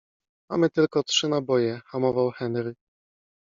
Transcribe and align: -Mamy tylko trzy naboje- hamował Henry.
-Mamy 0.49 0.69
tylko 0.69 1.03
trzy 1.03 1.27
naboje- 1.29 1.81
hamował 1.91 2.31
Henry. 2.31 2.75